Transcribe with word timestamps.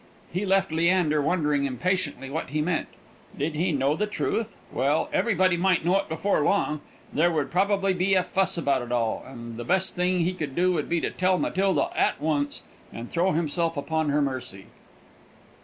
He 0.33 0.47
left 0.47 0.71
Leander 0.71 1.21
wondering 1.21 1.65
impatiently 1.65 2.31
what 2.31 2.49
he 2.49 2.59
meant. 2.59 2.87
Did 3.37 3.53
he 3.53 3.71
know 3.71 3.95
the 3.95 4.07
truth? 4.07 4.55
Well, 4.73 5.09
everybody 5.13 5.57
might 5.57 5.85
know 5.85 5.95
it 5.99 6.09
before 6.09 6.39
long; 6.41 6.81
there 7.13 7.31
would 7.31 7.51
probably 7.51 7.93
be 7.93 8.15
a 8.15 8.23
fuss 8.23 8.57
about 8.57 8.81
it 8.81 8.91
all, 8.91 9.23
and 9.27 9.57
the 9.57 9.63
best 9.63 9.95
thing 9.95 10.21
he 10.21 10.33
could 10.33 10.55
do 10.55 10.71
would 10.73 10.89
be 10.89 11.01
to 11.01 11.11
tell 11.11 11.37
Matilda 11.37 11.89
at 11.95 12.19
once, 12.19 12.63
and 12.91 13.11
throw 13.11 13.33
himself 13.33 13.77
upon 13.77 14.09
her 14.09 14.23
mercy. 14.23 14.65